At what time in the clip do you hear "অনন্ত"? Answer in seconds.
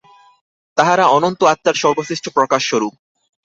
1.07-1.39